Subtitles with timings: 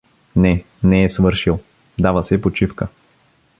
[0.35, 1.59] —Не, не е свършил,
[1.99, 2.87] дава се почивка.